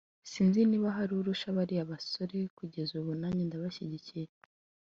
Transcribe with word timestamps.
sinzi 0.31 0.59
niba 0.69 0.89
hari 0.97 1.11
urusha 1.19 1.47
bariya 1.57 1.89
basore 1.91 2.37
kugeza 2.57 2.91
ubu[…] 2.99 3.11
Nanjye 3.19 3.43
ndabashyigikiye 3.45 4.29